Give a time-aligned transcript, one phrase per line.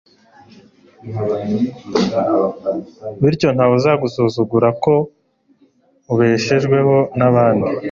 [3.21, 4.93] bityo nta we uzagusuzugura ko
[6.11, 7.69] ubeshejweho n'abandi